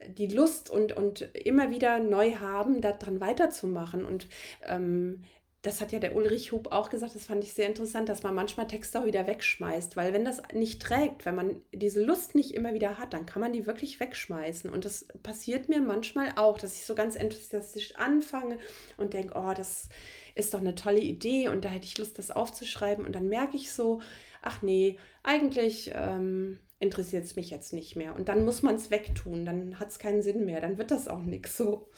[0.07, 4.03] die Lust und, und immer wieder neu haben, daran weiterzumachen.
[4.03, 4.27] Und
[4.65, 5.21] ähm,
[5.61, 8.33] das hat ja der Ulrich Hub auch gesagt, das fand ich sehr interessant, dass man
[8.33, 12.55] manchmal Texte auch wieder wegschmeißt, weil wenn das nicht trägt, wenn man diese Lust nicht
[12.55, 14.71] immer wieder hat, dann kann man die wirklich wegschmeißen.
[14.71, 18.57] Und das passiert mir manchmal auch, dass ich so ganz enthusiastisch anfange
[18.97, 19.89] und denke, oh, das
[20.35, 23.05] ist doch eine tolle Idee und da hätte ich Lust, das aufzuschreiben.
[23.05, 24.01] Und dann merke ich so,
[24.41, 28.15] ach nee, eigentlich ähm, interessiert es mich jetzt nicht mehr.
[28.15, 31.07] Und dann muss man es wegtun, dann hat es keinen Sinn mehr, dann wird das
[31.07, 31.89] auch nichts so.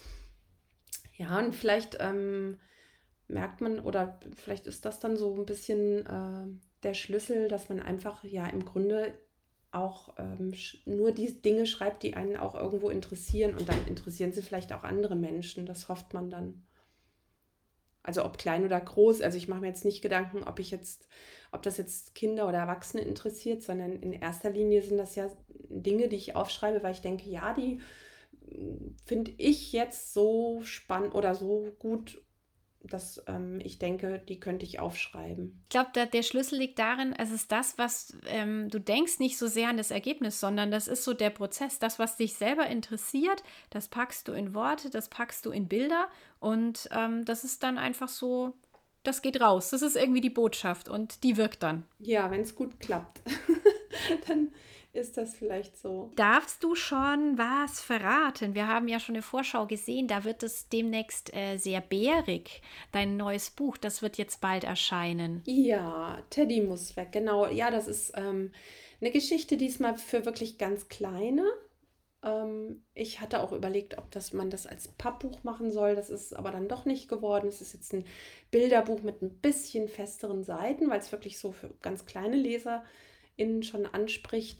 [1.18, 2.60] Ja, und vielleicht ähm,
[3.28, 6.48] merkt man, oder vielleicht ist das dann so ein bisschen äh,
[6.84, 9.14] der Schlüssel, dass man einfach ja im Grunde
[9.72, 10.54] auch ähm,
[10.86, 14.84] nur die Dinge schreibt, die einen auch irgendwo interessieren und dann interessieren sie vielleicht auch
[14.84, 15.66] andere Menschen.
[15.66, 16.66] Das hofft man dann.
[18.04, 19.22] Also ob klein oder groß.
[19.22, 21.08] Also ich mache mir jetzt nicht Gedanken, ob ich jetzt,
[21.52, 25.30] ob das jetzt Kinder oder Erwachsene interessiert, sondern in erster Linie sind das ja
[25.70, 27.82] Dinge, die ich aufschreibe, weil ich denke, ja, die
[28.50, 32.22] hm, finde ich jetzt so spannend oder so gut
[32.84, 35.62] dass ähm, ich denke, die könnte ich aufschreiben.
[35.64, 39.38] Ich glaube, der, der Schlüssel liegt darin, es ist das, was ähm, du denkst, nicht
[39.38, 41.80] so sehr an das Ergebnis, sondern das ist so der Prozess.
[41.80, 46.08] Das, was dich selber interessiert, das packst du in Worte, das packst du in Bilder
[46.40, 48.54] und ähm, das ist dann einfach so,
[49.04, 49.70] das geht raus.
[49.70, 51.86] Das ist irgendwie die Botschaft und die wirkt dann.
[52.00, 53.22] Ja, wenn es gut klappt,
[54.28, 54.52] dann
[54.94, 56.12] ist das vielleicht so.
[56.16, 58.56] Darfst du schon was verraten?
[58.56, 62.62] Wir haben ja schon eine Vorschau gesehen, da wird es demnächst äh, sehr bärig.
[62.92, 65.44] Dein neues Buch, das wird jetzt bald erscheinen.
[65.46, 67.48] Ja, Teddy muss weg, genau.
[67.48, 68.52] Ja, das ist ähm,
[69.00, 71.46] eine Geschichte diesmal für wirklich ganz kleine.
[72.24, 75.96] Ähm, ich hatte auch überlegt, ob das, man das als Pappbuch machen soll.
[75.96, 77.48] Das ist aber dann doch nicht geworden.
[77.48, 78.06] Es ist jetzt ein
[78.52, 83.11] Bilderbuch mit ein bisschen festeren Seiten, weil es wirklich so für ganz kleine Leser ist
[83.36, 84.60] innen schon anspricht.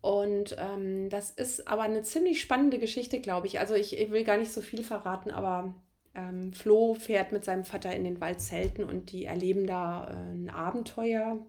[0.00, 3.60] Und ähm, das ist aber eine ziemlich spannende Geschichte, glaube ich.
[3.60, 5.74] Also ich, ich, will gar nicht so viel verraten, aber
[6.14, 10.32] ähm, Flo fährt mit seinem Vater in den Wald zelten und die erleben da äh,
[10.32, 11.44] ein Abenteuer.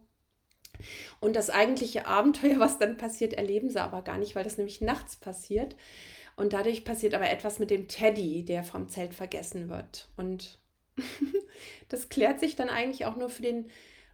[1.20, 4.82] Und das eigentliche Abenteuer, was dann passiert, erleben sie aber gar nicht, weil das nämlich
[4.82, 5.76] nachts passiert.
[6.36, 10.10] Und dadurch passiert aber etwas mit dem Teddy, der vom Zelt vergessen wird.
[10.18, 10.60] Und
[11.90, 13.70] das klärt sich dann eigentlich auch nur für den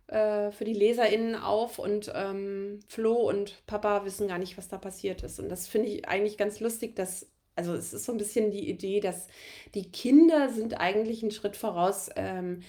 [0.07, 4.77] äh, für die LeserInnen auf und ähm, Flo und Papa wissen gar nicht, was da
[4.77, 5.39] passiert ist.
[5.39, 8.69] Und das finde ich eigentlich ganz lustig, dass, also es ist so ein bisschen die
[8.69, 9.27] Idee, dass
[9.73, 12.61] die Kinder sind eigentlich einen Schritt voraus ähm,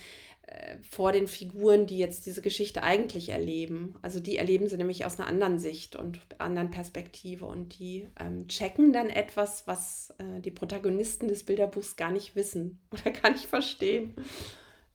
[0.48, 3.96] äh, vor den Figuren, die jetzt diese Geschichte eigentlich erleben.
[4.01, 8.48] Also die erleben sie nämlich aus einer anderen Sicht und anderen Perspektive und die ähm,
[8.48, 13.46] checken dann etwas, was äh, die Protagonisten des Bilderbuchs gar nicht wissen oder gar nicht
[13.46, 14.14] verstehen.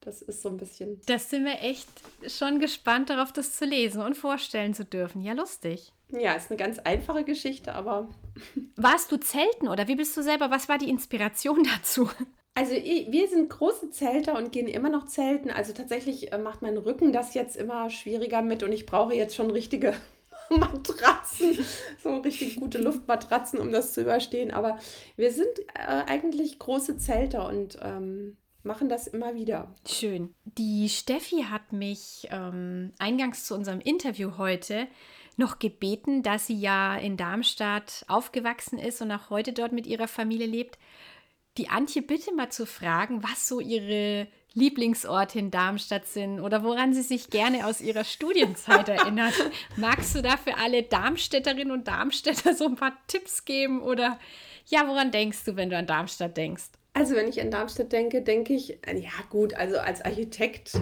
[0.03, 0.99] Das ist so ein bisschen.
[1.05, 1.87] Das sind wir echt
[2.27, 5.21] schon gespannt darauf, das zu lesen und vorstellen zu dürfen.
[5.21, 5.93] Ja, lustig.
[6.09, 8.09] Ja, ist eine ganz einfache Geschichte, aber.
[8.75, 10.51] Warst du Zelten oder wie bist du selber?
[10.51, 12.09] Was war die Inspiration dazu?
[12.55, 15.49] Also wir sind große Zelter und gehen immer noch zelten.
[15.49, 19.35] Also tatsächlich äh, macht mein Rücken das jetzt immer schwieriger mit und ich brauche jetzt
[19.35, 19.95] schon richtige
[20.49, 21.57] Matratzen,
[22.03, 24.51] so richtig gute Luftmatratzen, um das zu überstehen.
[24.51, 24.77] Aber
[25.15, 29.73] wir sind äh, eigentlich große Zelter und ähm, machen das immer wieder.
[29.87, 30.33] Schön.
[30.45, 34.87] Die Steffi hat mich ähm, eingangs zu unserem Interview heute
[35.35, 40.07] noch gebeten, dass sie ja in Darmstadt aufgewachsen ist und auch heute dort mit ihrer
[40.07, 40.77] Familie lebt.
[41.57, 46.93] Die Antje bitte mal zu fragen, was so ihre Lieblingsorte in Darmstadt sind oder woran
[46.93, 49.33] sie sich gerne aus ihrer Studienzeit erinnert.
[49.75, 54.19] Magst du da für alle Darmstädterinnen und Darmstädter so ein paar Tipps geben oder
[54.67, 56.69] ja, woran denkst du, wenn du an Darmstadt denkst?
[56.93, 60.73] Also wenn ich an Darmstadt denke, denke ich, ja gut, also als Architekt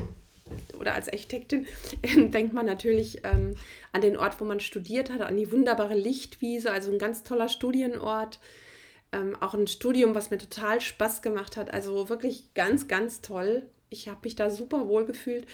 [0.77, 1.65] oder als Architektin
[2.31, 3.55] denkt man natürlich ähm,
[3.93, 7.47] an den Ort, wo man studiert hat, an die wunderbare Lichtwiese, also ein ganz toller
[7.47, 8.39] Studienort.
[9.13, 11.73] Ähm, auch ein Studium, was mir total Spaß gemacht hat.
[11.73, 13.63] Also wirklich ganz, ganz toll.
[13.89, 15.45] Ich habe mich da super wohl gefühlt.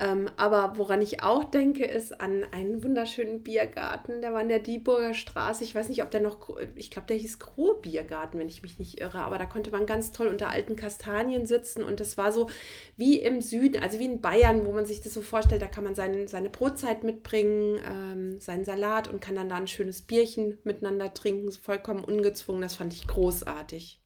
[0.00, 4.20] Ähm, aber woran ich auch denke, ist an einen wunderschönen Biergarten.
[4.22, 5.64] Der war in der Dieburger Straße.
[5.64, 8.78] Ich weiß nicht, ob der noch, ich glaube, der hieß Groh Biergarten, wenn ich mich
[8.78, 9.18] nicht irre.
[9.18, 11.82] Aber da konnte man ganz toll unter alten Kastanien sitzen.
[11.82, 12.48] Und das war so
[12.96, 15.62] wie im Süden, also wie in Bayern, wo man sich das so vorstellt.
[15.62, 19.66] Da kann man sein, seine Brotzeit mitbringen, ähm, seinen Salat und kann dann da ein
[19.66, 21.50] schönes Bierchen miteinander trinken.
[21.50, 22.62] Vollkommen ungezwungen.
[22.62, 24.00] Das fand ich großartig.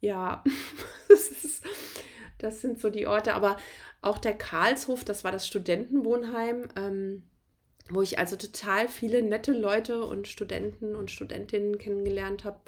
[0.00, 0.44] Ja,
[1.08, 1.64] das, ist,
[2.38, 3.34] das sind so die Orte.
[3.34, 3.56] Aber
[4.04, 7.22] auch der Karlshof, das war das Studentenwohnheim, ähm,
[7.90, 12.60] wo ich also total viele nette Leute und Studenten und Studentinnen kennengelernt habe,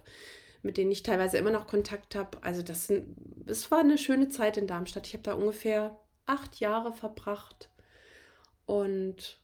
[0.63, 2.43] mit denen ich teilweise immer noch Kontakt habe.
[2.43, 2.93] Also das,
[3.37, 5.07] das war eine schöne Zeit in Darmstadt.
[5.07, 7.71] Ich habe da ungefähr acht Jahre verbracht
[8.67, 9.41] und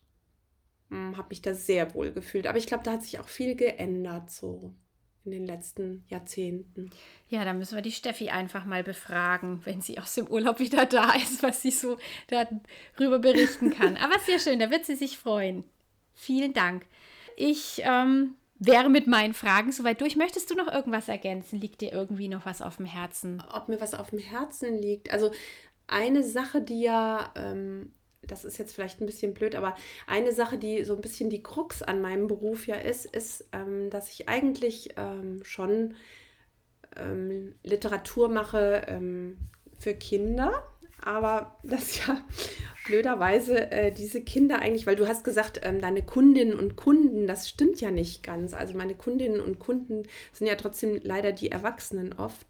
[0.91, 2.47] hm, habe mich da sehr wohl gefühlt.
[2.47, 4.75] Aber ich glaube, da hat sich auch viel geändert so
[5.25, 6.91] in den letzten Jahrzehnten.
[7.29, 10.87] Ja, da müssen wir die Steffi einfach mal befragen, wenn sie aus dem Urlaub wieder
[10.87, 11.99] da ist, was sie so
[12.29, 13.97] darüber berichten kann.
[13.97, 15.65] Aber sehr schön, da wird sie sich freuen.
[16.15, 16.87] Vielen Dank.
[17.37, 20.17] Ich ähm, wäre mit meinen Fragen soweit durch.
[20.17, 21.61] Möchtest du noch irgendwas ergänzen?
[21.61, 23.43] Liegt dir irgendwie noch was auf dem Herzen?
[23.53, 25.13] Ob mir was auf dem Herzen liegt?
[25.13, 25.33] Also
[25.87, 27.93] eine Sache, die ja ähm,
[28.27, 29.75] das ist jetzt vielleicht ein bisschen blöd, aber
[30.07, 33.91] eine Sache, die so ein bisschen die Krux an meinem Beruf ja ist, ist, ähm,
[33.91, 35.95] dass ich eigentlich ähm, schon
[36.97, 39.37] ähm, Literatur mache ähm,
[39.79, 40.63] für Kinder,
[41.01, 42.25] aber das ja
[42.87, 47.49] blöderweise äh, diese Kinder eigentlich, weil du hast gesagt, ähm, deine Kundinnen und Kunden, das
[47.49, 48.55] stimmt ja nicht ganz.
[48.55, 52.47] Also meine Kundinnen und Kunden sind ja trotzdem leider die Erwachsenen oft.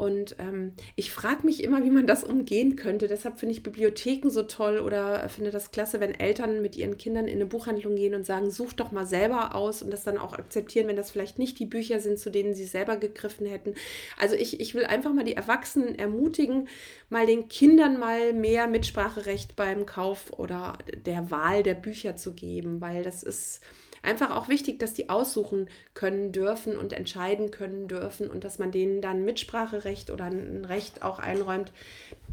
[0.00, 3.06] Und ähm, ich frage mich immer, wie man das umgehen könnte.
[3.06, 7.28] Deshalb finde ich Bibliotheken so toll oder finde das klasse, wenn Eltern mit ihren Kindern
[7.28, 10.32] in eine Buchhandlung gehen und sagen, such doch mal selber aus und das dann auch
[10.32, 13.74] akzeptieren, wenn das vielleicht nicht die Bücher sind, zu denen sie selber gegriffen hätten.
[14.18, 16.68] Also ich, ich will einfach mal die Erwachsenen ermutigen,
[17.10, 22.80] mal den Kindern mal mehr Mitspracherecht beim Kauf oder der Wahl der Bücher zu geben,
[22.80, 23.60] weil das ist
[24.02, 28.70] einfach auch wichtig, dass die aussuchen können dürfen und entscheiden können dürfen und dass man
[28.70, 31.72] denen dann Mitspracherecht oder ein Recht auch einräumt,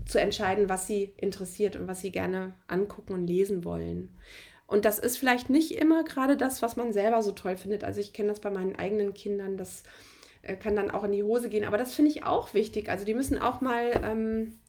[0.05, 4.18] zu entscheiden, was sie interessiert und was sie gerne angucken und lesen wollen.
[4.65, 7.84] Und das ist vielleicht nicht immer gerade das, was man selber so toll findet.
[7.84, 9.84] Also ich kenne das bei meinen eigenen Kindern, das
[10.41, 11.65] äh, kann dann auch in die Hose gehen.
[11.65, 12.89] Aber das finde ich auch wichtig.
[12.89, 14.59] Also die müssen auch mal, ähm,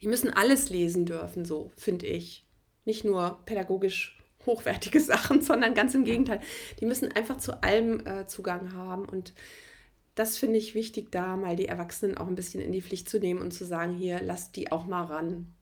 [0.00, 2.46] die müssen alles lesen dürfen, so finde ich.
[2.84, 6.40] Nicht nur pädagogisch hochwertige Sachen, sondern ganz im Gegenteil.
[6.80, 9.04] Die müssen einfach zu allem äh, Zugang haben.
[9.04, 9.34] Und
[10.14, 13.18] das finde ich wichtig, da mal die Erwachsenen auch ein bisschen in die Pflicht zu
[13.18, 15.54] nehmen und zu sagen, hier, lasst die auch mal ran.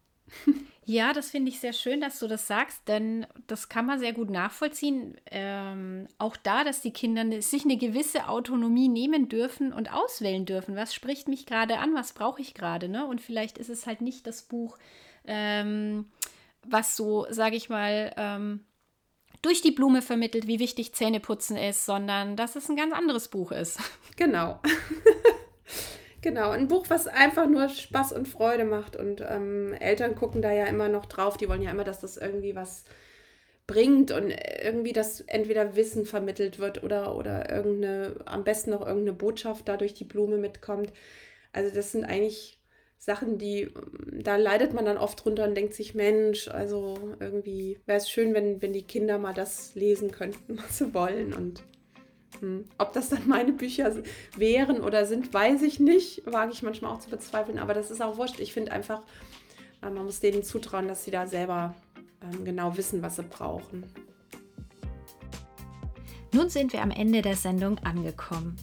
[0.90, 4.14] Ja, das finde ich sehr schön, dass du das sagst, denn das kann man sehr
[4.14, 5.18] gut nachvollziehen.
[5.30, 10.46] Ähm, auch da, dass die Kinder ne, sich eine gewisse Autonomie nehmen dürfen und auswählen
[10.46, 10.76] dürfen.
[10.76, 11.94] Was spricht mich gerade an?
[11.94, 12.88] Was brauche ich gerade?
[12.88, 13.06] Ne?
[13.06, 14.78] Und vielleicht ist es halt nicht das Buch,
[15.26, 16.06] ähm,
[16.66, 18.64] was so, sage ich mal, ähm,
[19.42, 23.52] durch die Blume vermittelt, wie wichtig Zähneputzen ist, sondern dass es ein ganz anderes Buch
[23.52, 23.78] ist.
[24.16, 24.58] Genau.
[26.22, 28.96] genau, ein Buch, was einfach nur Spaß und Freude macht.
[28.96, 31.36] Und ähm, Eltern gucken da ja immer noch drauf.
[31.36, 32.84] Die wollen ja immer, dass das irgendwie was
[33.68, 39.12] bringt und irgendwie das entweder Wissen vermittelt wird oder, oder irgendeine, am besten noch irgendeine
[39.12, 40.92] Botschaft da durch die Blume mitkommt.
[41.52, 42.57] Also das sind eigentlich
[42.98, 43.70] Sachen, die,
[44.12, 48.34] da leidet man dann oft drunter und denkt sich, Mensch, also irgendwie wäre es schön,
[48.34, 51.32] wenn, wenn die Kinder mal das lesen könnten, was sie wollen.
[51.32, 51.62] Und
[52.40, 53.94] hm, ob das dann meine Bücher
[54.36, 56.22] wären oder sind, weiß ich nicht.
[56.26, 58.40] Wage ich manchmal auch zu bezweifeln, aber das ist auch wurscht.
[58.40, 59.02] Ich finde einfach,
[59.82, 61.74] äh, man muss denen zutrauen, dass sie da selber
[62.22, 63.84] ähm, genau wissen, was sie brauchen.
[66.32, 68.56] Nun sind wir am Ende der Sendung angekommen.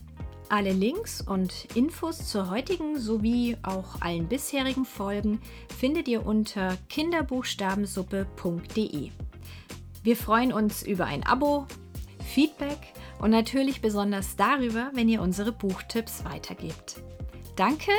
[0.48, 5.42] Alle Links und Infos zur heutigen sowie auch allen bisherigen Folgen
[5.76, 9.10] findet ihr unter kinderbuchstabensuppe.de.
[10.04, 11.66] Wir freuen uns über ein Abo,
[12.24, 17.02] Feedback und natürlich besonders darüber, wenn ihr unsere Buchtipps weitergebt.
[17.56, 17.90] Danke,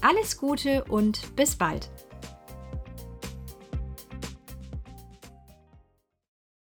[0.00, 1.90] alles Gute und bis bald!